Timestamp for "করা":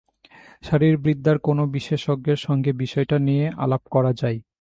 3.91-4.11